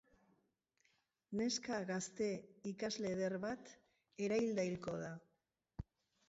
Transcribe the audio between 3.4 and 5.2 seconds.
bat erailda hilko da.